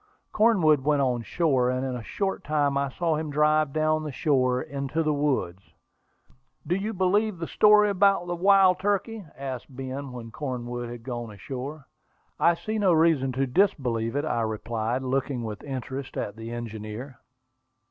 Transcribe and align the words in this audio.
Cornwood 0.31 0.81
went 0.83 1.03
on 1.03 1.21
shore, 1.21 1.69
and 1.69 1.85
in 1.85 1.95
a 1.95 2.01
short 2.01 2.43
time 2.43 2.75
I 2.75 2.89
saw 2.89 3.17
him 3.17 3.29
drive 3.29 3.71
down 3.71 4.03
the 4.03 4.11
shore 4.11 4.59
into 4.59 5.03
the 5.03 5.13
woods. 5.13 5.61
"Do 6.65 6.73
you 6.73 6.91
believe 6.91 7.37
that 7.37 7.49
story 7.49 7.87
about 7.91 8.25
the 8.25 8.35
wild 8.35 8.79
turkey?" 8.79 9.23
asked 9.37 9.67
Ben, 9.69 10.11
when 10.11 10.31
Cornwood 10.31 10.89
had 10.89 11.03
gone 11.03 11.29
ashore. 11.29 11.85
"I 12.39 12.55
see 12.55 12.79
no 12.79 12.93
reason 12.93 13.31
to 13.33 13.45
disbelieve 13.45 14.15
it," 14.15 14.25
I 14.25 14.41
replied, 14.41 15.03
looking 15.03 15.43
with 15.43 15.61
interest 15.63 16.17
at 16.17 16.35
the 16.35 16.49
engineer. 16.49 17.19